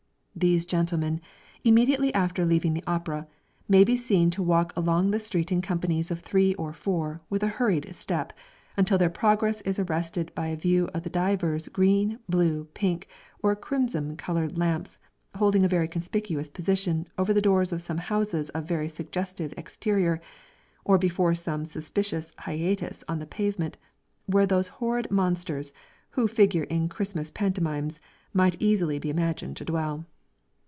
[0.33, 1.21] These gentlemen,
[1.63, 3.27] immediately after leaving the opera,
[3.67, 7.43] may be seen to walk along the street in companies of three or four, with
[7.43, 8.33] a hurried step,
[8.75, 13.07] until their progress is arrested by the view of divers green, blue, pink,
[13.43, 14.97] or crimson coloured lamps,
[15.35, 20.19] holding a very conspicuous position over the doors of some houses of very suggestive exterior,
[20.83, 23.77] or before some suspicious hiatuses in the pavement,
[24.25, 25.71] where those horrid monsters,
[26.11, 27.99] who figure in Christmas pantomimes,
[28.33, 30.03] might easily be imagined to dwell.